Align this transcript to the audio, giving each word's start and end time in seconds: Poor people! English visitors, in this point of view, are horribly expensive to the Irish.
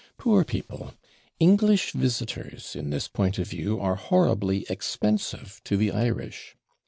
Poor 0.17 0.43
people! 0.43 0.95
English 1.39 1.91
visitors, 1.91 2.75
in 2.75 2.89
this 2.89 3.07
point 3.07 3.37
of 3.37 3.47
view, 3.47 3.79
are 3.79 3.93
horribly 3.93 4.65
expensive 4.67 5.61
to 5.63 5.77
the 5.77 5.91
Irish. 5.91 6.55